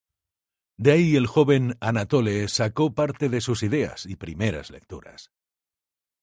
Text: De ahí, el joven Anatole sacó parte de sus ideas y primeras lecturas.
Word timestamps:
De 0.77 0.93
ahí, 0.93 1.15
el 1.15 1.27
joven 1.27 1.77
Anatole 1.79 2.47
sacó 2.47 2.95
parte 2.95 3.29
de 3.29 3.39
sus 3.39 3.61
ideas 3.61 4.07
y 4.07 4.15
primeras 4.15 4.71
lecturas. 4.71 5.29